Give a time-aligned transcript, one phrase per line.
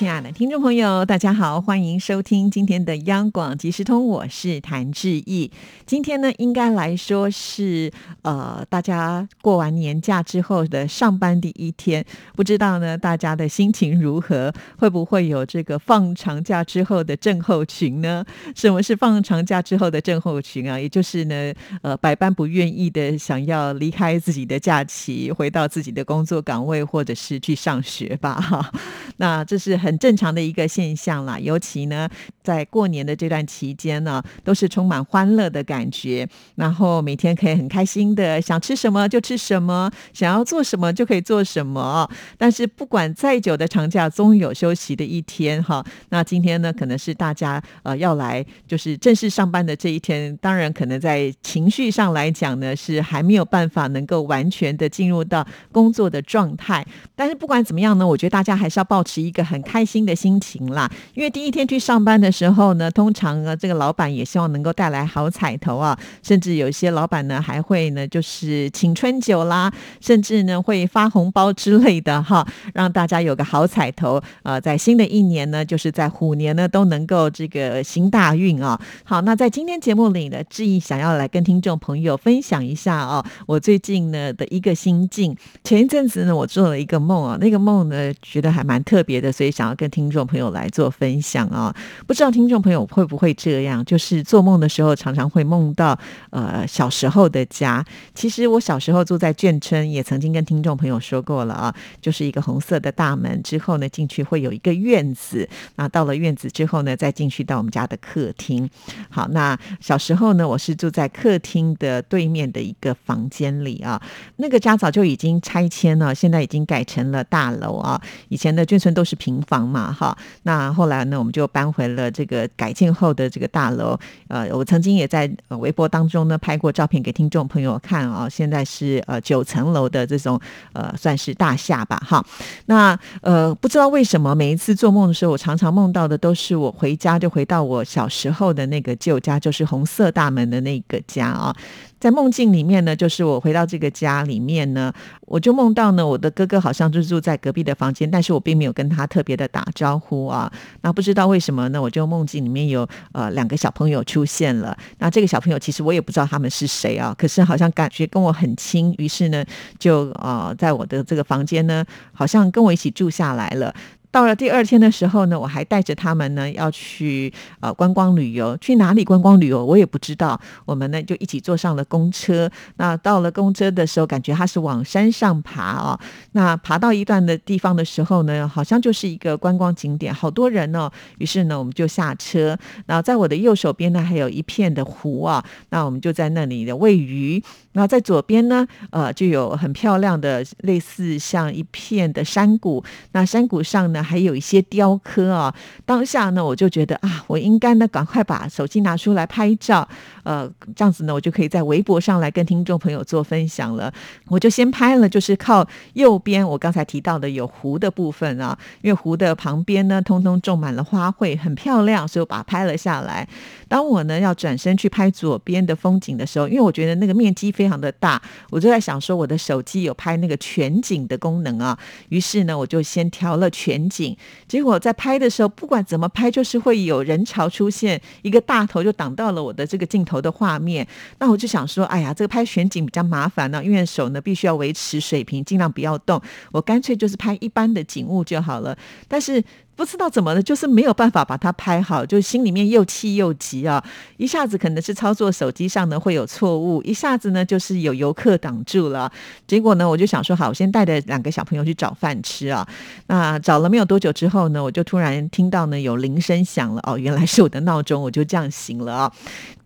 [0.00, 5.50] 亲爱的听众朋友，大家好，欢迎收听今天的央广即时通，我是谭志毅。
[5.84, 7.92] 今天呢，应该来说是
[8.22, 12.02] 呃，大家过完年假之后的上班第一天，
[12.34, 14.50] 不知道呢，大家的心情如何？
[14.78, 18.24] 会不会有这个放长假之后的症候群呢？
[18.56, 20.80] 什么是放长假之后的症候群啊？
[20.80, 28.40] 也就是呢，呃，百般不愿意的想要离开自己的假期，回到自己的工作岗位，或者是去上学吧？
[28.40, 28.72] 哈，
[29.18, 29.89] 那这是很。
[29.90, 32.08] 很正常的一个现象啦，尤其呢，
[32.44, 42.08] 在过年的这段期间呢，都是充满欢乐的感觉，然后每天可以很开心的，想吃什么就吃什么，想要做什么就可以做什么。
[42.38, 45.84] 但是不管再久的长假，终有休息的一天哈。
[46.10, 56.86] 那今天呢，可能是大家呃要来就是正式上班的这一天，当然可能在情绪上来讲呢，是还没有办法能够完全的进入到工作的状态。
[57.16, 59.79] 但是不管怎么样呢，我觉得大家还是要保持一个很开。
[59.80, 78.78] 开心的心情啦，因为第一天去上班的时候呢，通常呢，这个老板也希望能够带来好彩头啊，甚至有些老板呢，还会呢，就是请春酒啦，甚至呢，会发红包之类的哈，让大家有个好彩头啊，在新的一年呢，就是在虎年呢，都能够这个行大运啊。
[79.04, 85.34] 好，那在今天节目里呢，志毅想要来跟听众朋友分享一下哦，我最近呢的一个心境。
[85.64, 89.69] 前一阵子呢，我做了一个梦啊，那个梦呢，觉得还蛮特别的，所以想。
[89.74, 91.74] 跟听众朋友来做分享啊，
[92.06, 93.84] 不知道听众朋友会不会这样？
[93.84, 95.98] 就是做梦的时候，常常会梦到
[96.30, 97.84] 呃小时候的家。
[98.14, 105.48] 其实我小时候住在眷村，也曾经跟听众朋友说过了啊，就是一个红色的大门，之后呢进去会有一个院子。
[105.76, 108.68] 那到了院子之后呢，再进去到我们家的客厅。
[109.08, 114.00] 好，那小时候呢，我是住在客厅的对面的一个房间里啊。
[114.36, 118.00] 那个家早就已经拆迁了，现在已经改成了大楼啊。
[118.28, 119.59] 以前的眷村都是平房。
[119.66, 123.98] 嘛哈，那后来呢，我们就搬回了这个改建后的这个大楼。
[124.28, 128.28] 呃，我曾经也在微博当中呢拍过照片给听众朋友看啊。
[128.28, 130.40] 现在是呃九层楼的这种
[130.72, 132.24] 呃算是大厦吧哈。
[132.66, 141.54] 那呃不知道为什么每一次做梦的时候，我常常梦到的都是我回家就回到我小时候的那个旧家，就是红色大门的那个家啊。
[142.00, 144.90] 在梦境里面呢，就是我回到这个家里面呢，
[145.20, 150.50] 我就梦到呢，我的哥哥好像就住在隔壁的房间，但是我并没有跟他特别的打招呼啊。
[150.80, 151.80] 那不知道为什么呢？
[151.80, 154.76] 我就梦境里面有呃两个小朋友出现了。
[154.98, 159.44] 那这个小朋友其实我也不知道他们是谁啊，可是好像感觉跟我很亲，于是呢，
[159.78, 163.74] 就呃在我的这个房间呢，好像跟我一起住下来了。
[164.10, 170.40] 到了第二天的时候呢，我还带着他们呢要去呃观光旅游，去哪里观光旅游我也不知道。
[170.64, 172.50] 我们呢就一起坐上了公车。
[172.76, 176.00] 那到了公车的时候，感觉它是往山上爬啊。
[176.32, 180.90] 那爬到一段的地方的时候呢，好像就是一个观光景点，好多人哦。
[181.18, 182.58] 于是呢，我们就下车。
[182.86, 185.44] 那在我的右手边呢，还有一片的湖啊。
[185.68, 187.40] 那我们就在那里的喂鱼。
[187.74, 192.82] 那在左边呢，呃，就有很漂亮的类似像一片的山谷。
[193.12, 193.99] 那山谷上呢。
[194.02, 199.86] 还有一些雕刻啊，当下呢，我就觉得啊，我应该呢赶快把手机拿出来拍照，
[200.22, 203.92] 呃，这样子呢，我就可以在微博上来跟听众朋友做分享了。
[204.28, 213.28] 我就先拍了，就是靠右边我刚才提到的有湖的部分啊，因为湖的旁边呢，通通种满了花卉，很漂亮，所以我把它拍了下来。
[213.68, 221.78] 当我呢要转身去拍左边的风景的时候，因为我觉得那个面积非常的大，我就在想说我的手机有拍那个全景的功能啊，
[222.08, 224.16] 于是呢我就先 调了全景，
[224.48, 230.86] 结果在拍的时候不管怎么拍，就是会有人潮出现，一个大头就挡到了我的这个镜头的画面。
[231.18, 236.22] 那我就想说，哎呀，这个拍全景比较麻烦呢，因为手呢必须要维持水平，尽量不要动，
[236.52, 238.78] 我干脆就是拍一般的景物就好了。
[239.08, 239.42] 但是。
[239.76, 243.82] 不知道怎么的，就是没有办法把它拍好，就心里面又气又急啊！
[244.18, 249.10] 一下子可能是操作手机上呢会有错误，一下子呢就是有游客挡住了。
[249.46, 252.68] 结果呢，我就想说好，我先带着两个小朋友去找饭吃啊。
[253.06, 259.12] 那找了没有多久之后呢，我就突然听到呢有铃声响了哦，原来是我的闹钟，我就这样醒了啊！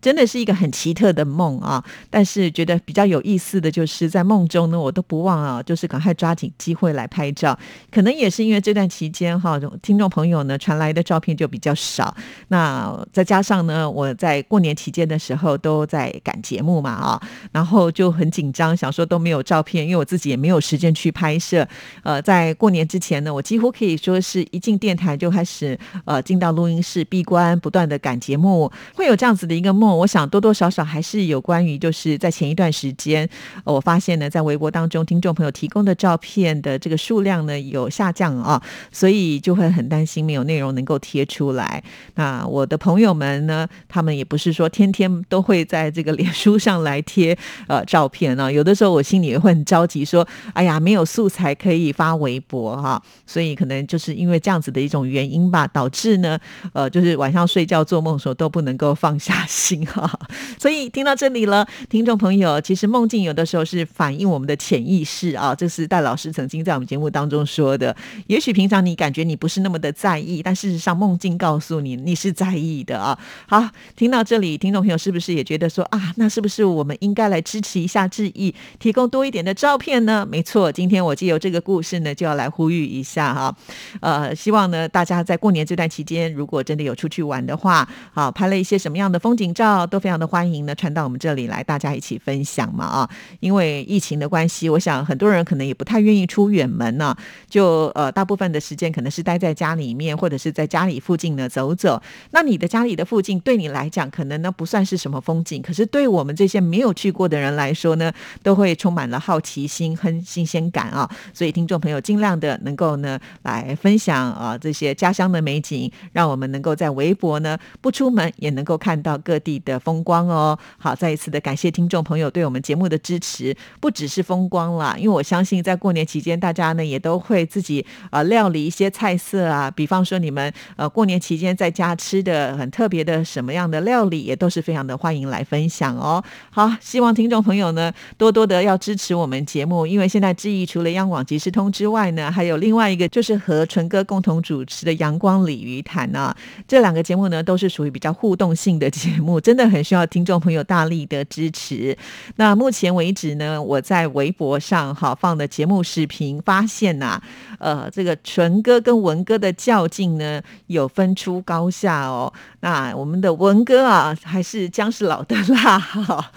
[0.01, 1.83] 真的是一个很奇特的梦啊！
[2.09, 7.57] 但是觉得比较有意思的就是在梦中呢，我都不忘啊，就是赶快抓紧机会来拍照。
[7.91, 10.04] 可能也是因为这段期间哈，听众。
[10.07, 12.15] 朋友呢传来的照片就比较少。
[12.49, 17.21] 那再加上呢，我在过年期间的时候都在赶节目嘛啊，
[17.51, 21.67] 然后就很紧张，想说都没有照片，因为我自己也没有时间去拍摄。
[22.03, 29.97] 呃，在过年之前呢，我几乎可以说是一进电台就开始呃进到录音室闭关，不断的赶节目，会有这样子的一个梦。
[29.97, 33.27] 我想多多少少还是有关于就是在前一段时间，
[33.63, 38.61] 我发现呢，在微博当中听众朋友提供的照片的这个数量呢有下降啊，
[38.91, 41.83] 所以就会很担心没有内容能够贴出来。
[42.15, 47.37] 那我的朋友们呢，他们也不是说天天都会在这个脸书上来贴
[47.67, 56.39] 呃照片啊，有的时候我心里也会很着急，说哎呀，没有素材可以发微博哈，所以可能就是因为这样子的一种原因吧，导致呢，
[56.73, 60.09] 呃，就是晚上睡觉做梦的时候都不能够放下心哈。
[60.59, 67.95] 所以听到这里了，听众朋友，其实梦境有的时候是反映我们的潜意识啊，这是戴老师曾经在我们节目当中说的。
[68.27, 73.17] 也许平常你感觉你不是那么的在意，但事实上梦境告诉你你是在意的啊。
[73.47, 80.27] 好，听到这里，听众朋友是不是也觉得说啊，那是不是我们应该来支持一下志毅，提供多一点的照片呢？
[80.29, 83.55] 没错，今天我借由这个故事呢，就要来呼吁一下哈。
[84.01, 93.09] 呃，希望呢大家在过年这段期间，如果真的有出去玩的话，好拍了一些什么样的风景照，都非常的欢迎呢传到我们这里来，大家一起分享嘛啊。
[93.39, 97.15] 因为疫情的关系，我想很多人可能也不太愿意出远门呢，
[97.49, 101.99] 就呃大部分的时间可能是待在家家里面，或者是在家里附近呢走走。
[102.29, 108.13] 那你的家里的附近对你来讲，可能呢不算是什么风景，可是对我们这些没有去过的人来说呢，
[108.43, 111.09] 都会充满了好奇心和新鲜感啊。
[111.33, 120.55] 所以听众朋友尽量的能够呢来分享啊这些家乡的美景，让我们能够在微博呢不出门也能够看到各地的风光哦。
[120.77, 136.23] 好，再一次的感谢听众朋友对我们节目的支持，不只是风光啦，因为我相信在过年期间，大家呢也都会自己啊料理一些菜色，啊比方说你们呃过年期间在家吃的很特别的什么样的料理，也都是非常的欢迎来分享哦。
[136.51, 146.35] 好，希望听众朋友呢多多的要支持我们节目，因为现在志毅除了央广即时通之外呢，还有另外一个就是和纯哥共同主持的阳光鲤鱼潭啊，
[146.67, 151.97] 这两个节目呢都是属于比较互动性的 节目，真的很需要听众朋友大力的支持。
[152.35, 157.21] 那目前为止呢，我在微博上哈放的节目视频，发现呐，
[157.59, 162.31] 呃，这个纯哥跟文哥的的较劲呢，有分出高下哦。
[162.61, 166.31] 那我们的文哥啊，还是姜是老的辣哈，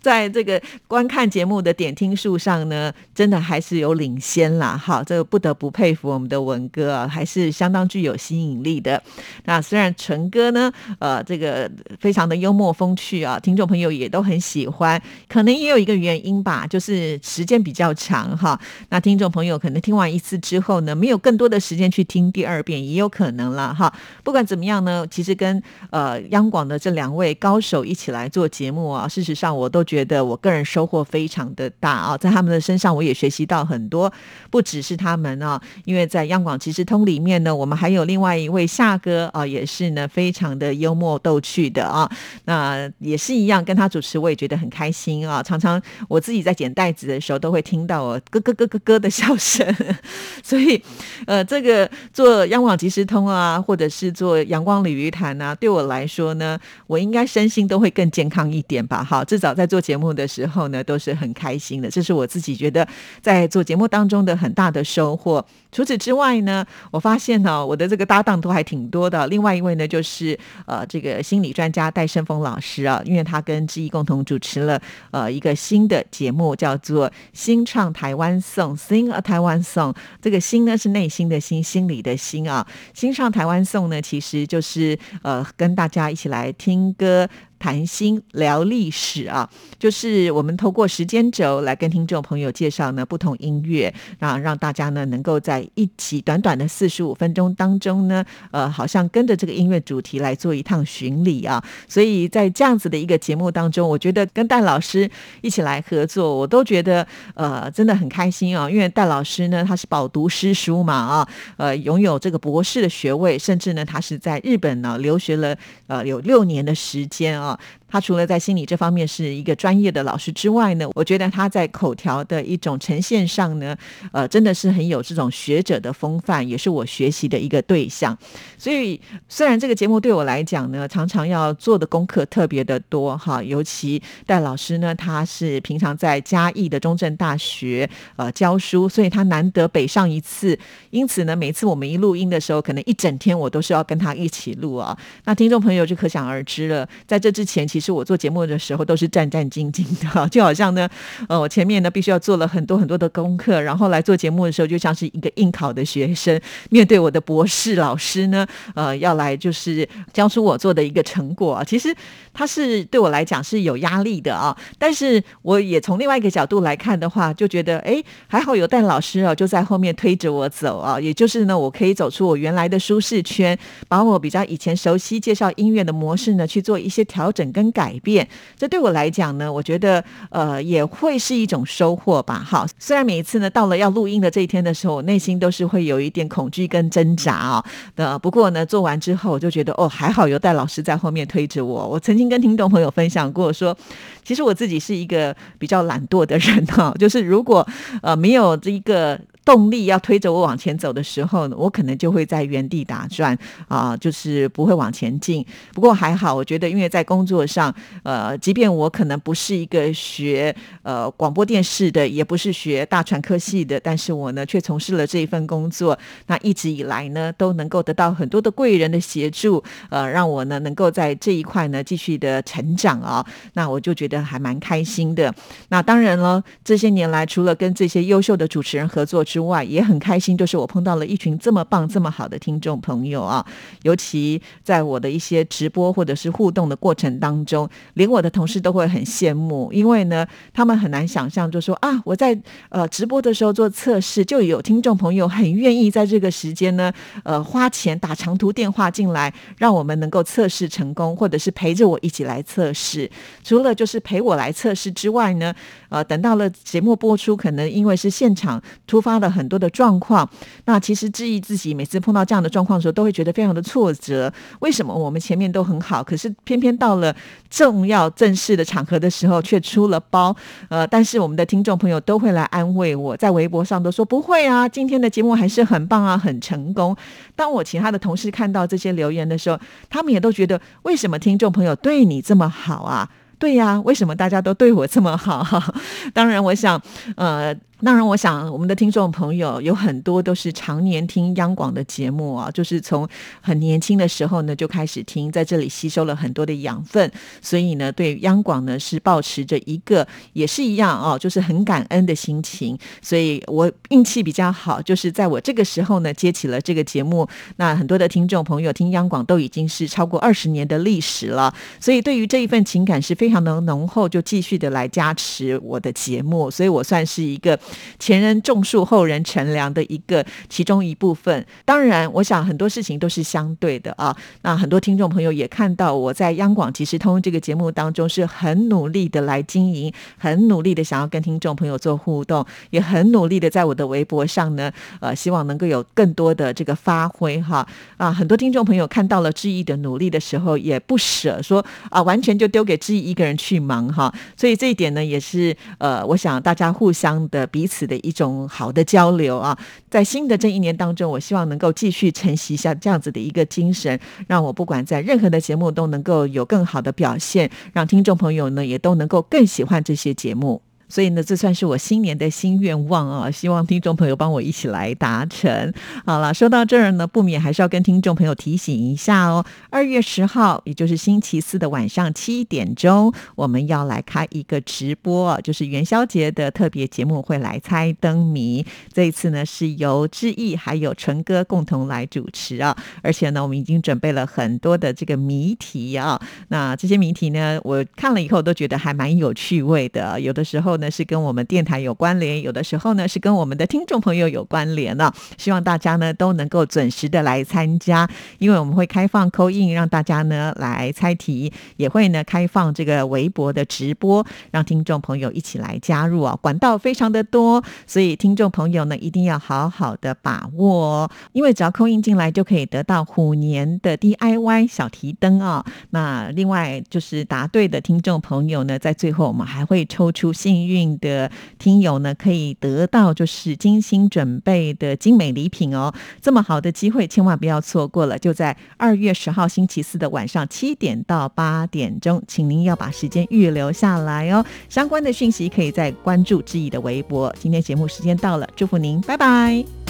[0.00, 4.76] 在这个观看节目的点听数上呢，真的还是有领先啦。
[4.76, 9.02] 哈，这个不得不佩服我们的文哥啊，还是相当具有吸引力的。
[9.44, 15.02] 那虽然纯哥呢，呃，这个非常的幽默风趣啊，听众朋友也都很喜欢。
[15.28, 18.58] 可能也有一个原因吧，就是时间比较长哈。
[18.90, 23.92] 那听众朋友可能听完一次之后呢，没有更多的时间去听第二二遍，也有可能了哈。
[24.22, 34.12] 不管怎么样呢，其实跟呃央广的这两位高手一起来做节目啊，事实上我都觉得我个人收获非常的大啊，在他们的身上我也学习到很多，
[34.50, 42.10] 不只是他们啊，因为在央广其实通里面呢，我们还有另外一位夏哥啊，也是呢非常的幽默逗趣的啊，
[42.44, 45.42] 那也是一样跟他主持，我也觉得很开心啊。
[45.42, 49.66] 常常我自己在捡袋子的时候，都会听到我咯咯咯咯咯的笑声，
[50.42, 50.82] 所以
[51.26, 59.02] 呃，这个做央广即时通啊，或者是做阳光鲤鱼潭啊，对我来说呢，我应该身心都会更健康一点吧。
[59.02, 62.86] 哈，至少在做节目的时候呢，都是很开心的，这是我自己觉得
[63.20, 65.44] 在做节目当中的很大的收获。
[65.70, 69.26] 除此之外呢，我发现呢，我的这个搭档都还挺多的。
[69.28, 74.80] 另外一位呢，就是呃，这个心理专家戴胜峰老师啊，因为他跟志毅共同主持了
[75.10, 79.94] 呃一个新的节目，叫做《新唱台湾颂》（Sing a Taiwan Song）。
[80.20, 82.66] 这个“心”呢是内心的“心”，心里的“心”啊。
[83.00, 87.28] 《新上台湾颂》呢，其实就是呃，跟大家一起来听歌。
[87.62, 101.62] 谈心聊历史啊，就是我们透过时间轴来跟听众朋友介绍呢不同音乐啊，让大家呢能够在一起短短的四十五分钟当中呢，呃，好像跟着这个音乐主题来做一趟巡礼啊。
[101.86, 105.08] 所以在这样子的一个节目当中，我觉得跟戴老师
[105.40, 108.68] 一起来合作，我都觉得呃真的很开心啊。
[108.68, 111.28] 因为戴老师呢他是饱读诗书嘛啊，
[111.58, 117.51] 呃，拥有这个博士的学位，甚至呢他是在日本呢留学了呃有六年的时间啊。
[117.58, 117.81] Merci.
[117.92, 123.76] 他除了在心理这方面是一个专业的老师之外呢，我觉得他在口条的一种呈现上呢，
[124.12, 128.16] 呃，真的是很有这种学者的风范，也是我学习的一个对象。
[128.56, 140.58] 所以，虽然这个节目对我来讲呢，常常要做的功课特别的多哈，尤其戴老师呢，他是平常在嘉义的中正大学呃教书，所以他难得北上一次，
[140.88, 144.96] 因此呢，每次我们一录音的时候，可能一整天我都是要跟他一起录啊。
[145.24, 150.88] 那听众朋友就可想而知了，在这之前，其是我做节目的时候都是战战兢兢的， 就好像呢，
[151.28, 161.62] 呃，我前面呢必须要做了很多很多的功课，然后来做节目的时候，就像是一个应考的学生，面对我的博士老师呢，呃，要来就是交出我做的一个成果。
[161.66, 161.92] 其实
[162.32, 173.58] 他是对我来讲是有压力的啊，但是我也从另外一个角度来看的话，就觉得哎，还好有戴老师啊，就在后面推着我走啊，也就是呢，我可以走出我原来的舒适圈，
[173.88, 178.26] 把我比较以前熟悉介绍音乐的模式呢去做一些调整跟改变。
[178.56, 182.38] 这对我来讲呢，我觉得呃也会是一种收获吧。
[182.46, 187.64] 好，虽然每一次呢到了要录音的这一天的时候，我内心都是会有一点恐惧跟挣扎啊。
[187.96, 191.88] 呃，不过呢，做完之后我就觉得哦，还好有戴老师在后面推着我。
[191.88, 193.76] 我曾经跟听众朋友分享过说，
[194.22, 197.66] 其实我自己是一个比较懒惰的人哈，就是如果
[198.02, 199.18] 呃没有这一个。
[199.44, 205.44] 动力要推着我往前走的时候呢，我可能就会在原地打转啊，就是不会往前进。
[205.72, 215.98] 不过还好，我觉得因为在工作上，呃，即便我可能不是一个学呃广播电视的，也不是学大传科系的，但是我呢却从事了这一份工作。
[216.28, 223.26] 那一直以来呢，都能够得到很多的贵人的协助，呃，让我呢能够在这一块呢继续的成长啊。
[223.54, 225.34] 那我就觉得还蛮开心的。
[225.70, 229.24] 那当然了，这些年来除了跟这些优秀的主持人合作。
[229.32, 233.42] 之外也很开心，就是我碰到了一群这么棒、这么好的听众朋友啊！
[233.80, 246.92] 尤其在我的一些直播或者是互动的过程当中，连我的同事都会很羡慕，因为呢，他们很难想象，就说啊，我在呃直播的时候做测试，就有听众朋友很愿意在这个时间呢，
[247.24, 253.10] 呃，花钱打长途电话进来，让我们能够测试成功，或者是陪着我一起来测试。
[253.42, 255.54] 除了就是陪我来测试之外呢，
[255.88, 259.21] 呃，等到了节目播出，可能因为是现场突发。
[259.22, 260.28] 了很多的状况，
[260.66, 264.30] 那其实质疑自己每次碰到这样的状况的时候，都会觉得非常的挫折。
[264.60, 267.14] 为什么我们前面都很好，可是偏偏到了
[267.48, 270.36] 重要正式的场合的时候却出了包？
[270.68, 276.94] 呃，但是我们的听众朋友都会来安慰我，在微博上都说不会啊，今天的节目还是很棒啊，很成功。
[277.34, 283.08] 当我其他的同事看到这些留言的时候，他们也都觉得为什么听众朋友对你这么好啊？
[283.38, 285.44] 对呀，为什么大家都对我这么好？
[286.12, 286.80] 当然，我想，
[287.16, 287.54] 呃。
[287.84, 293.08] 当然，我想我们的听众朋友有很多都是常年听央广的节目啊，就是从
[293.40, 297.10] 很年轻的时候呢就开始听，在这里吸收了很多的养分，
[297.40, 302.78] 所以呢，对央广呢是保持着一个也是一样哦，就是很感恩的心情。
[303.00, 307.28] 所以我运气比较好，就是在我这个时候呢接起了这个节目。
[307.56, 316.48] 那很多的听众朋友听央广都已经是超过二十年的历史了，所以对于这一份情感是非常的浓厚，就继续的来加持我的节目。
[316.48, 317.58] 所以我算是一个。
[317.98, 321.44] 前人种树，后人乘凉的一个其中一部分。
[321.64, 324.16] 当然，我想很多事情都是相对的啊。
[324.42, 337.66] 那很多听众朋友也看到我在央广即时通这个节目当中是很努力的来经营，很努力的想要跟听众朋友做互动，也很努力的在我的微博上呢，呃，希望能够有更多的这个发挥哈。
[337.96, 344.12] 啊，很多听众朋友看到了志毅的努力的时候，也不舍说啊，完全就丢给志毅一个人去忙哈。
[344.36, 347.61] 所以这一点呢，也是呃，我想大家互相的彼。
[347.62, 349.56] 彼此的一种好的交流啊，
[349.88, 360.60] 在新的这一年当中，我希望能够继续承袭一下这样子的一个精神，让我不管在任何的节目都能够有更好的表现，让听众朋友呢也都能够更喜欢这些节目。
[360.92, 363.30] 所以呢，这算是我新年的新愿望啊！
[363.30, 365.72] 希望听众朋友帮我一起来达成。
[366.04, 369.42] 好了，说到这儿呢，不免还是要跟听众朋友提醒一下哦。
[369.70, 378.62] 二月十号，也就是星期四的晚上七点钟，我们要来开一个直播，就是元宵节的特别节目，会来猜灯谜。
[378.92, 382.76] 这一次呢，是由志毅还有纯哥共同来主持啊。
[383.00, 386.20] 而且呢，我们已经准备了很多的这个谜题啊。
[386.48, 390.20] 那这些谜题呢，我看了以后都觉得还蛮有趣味的。
[390.20, 390.81] 有的时候。
[390.82, 395.10] 呢是跟我们电台有关联，有的时候呢是跟我们的听众朋友有关联呢。
[395.38, 398.06] 希望大家呢都能够准时的来参加，
[398.38, 406.36] 因为我们会开放扣印，让大家呢来猜题，也会呢开放这个微博的直播，让听众朋友一起来加入啊。
[406.42, 415.64] 管道非常的多，所以听众朋友呢一定要好好的把握哦，因为只要扣印进来就可以得到虎年的 DIY 小提灯啊。
[415.90, 425.92] 那另外就是答对的听众朋友呢，在最后我们还会抽出幸运运的听友呢，可以得到就是精心准备的精美礼品哦。
[426.20, 428.18] 这么好的机会，千万不要错过了。
[428.18, 434.44] 就在二月十号星期四的晚上七点到八点钟，请您要把时间预留下来哦。
[434.68, 437.34] 相关的讯息可以在关注志毅的微博。
[437.38, 439.81] 今天节目时间到了，祝福您，拜拜。